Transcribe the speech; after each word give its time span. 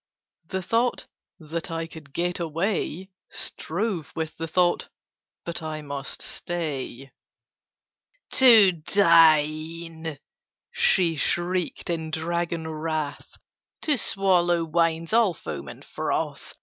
The 0.47 0.63
thought 0.63 1.05
"That 1.39 1.69
I 1.69 1.85
could 1.85 2.11
get 2.11 2.39
away!" 2.39 3.11
Strove 3.29 4.11
with 4.15 4.35
the 4.35 4.47
thought 4.47 4.89
"But 5.45 5.61
I 5.61 5.83
must 5.83 6.23
stay. 6.23 7.11
"To 8.31 8.71
dine!" 8.71 10.17
she 10.71 11.15
shrieked 11.17 11.91
in 11.91 12.09
dragon 12.09 12.67
wrath. 12.67 13.37
"To 13.83 13.95
swallow 13.95 14.65
wines 14.65 15.13
all 15.13 15.35
foam 15.35 15.67
and 15.67 15.85
froth! 15.85 16.55